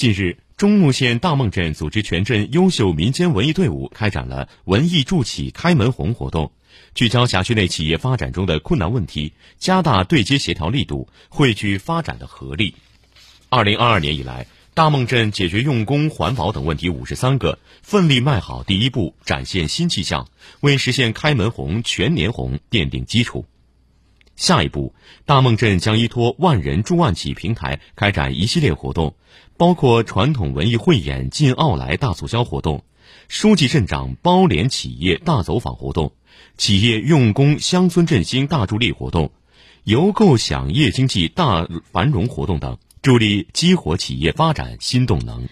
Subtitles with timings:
[0.00, 6.52] 近日，中牟县大孟镇组织全镇优秀民间文艺队伍开展了“文艺助企开门红”活动，
[6.94, 12.76] 聚焦辖区内企业发展中的困难问题，加大对接协调力度，汇聚发展的合力。
[13.50, 20.30] 二零二二年以来，大孟镇解决用工、环保等问题五十三个，奋力迈好第一步，展现新气象，
[20.60, 23.44] 为实现开门红、全年红奠定基础。
[24.40, 24.94] 下一步，
[25.26, 29.14] 大孟镇将依托万人助万企平台开展一系列活动，
[29.58, 32.82] 包括传统文艺汇演进奥莱大促销活动、
[33.28, 36.14] 书记镇长包联企业大走访活动、
[36.56, 39.30] 企业用工乡村振兴大助力活动、
[39.84, 45.50] 邮购享业经济大繁荣活动等，助力激活企业发展新动能。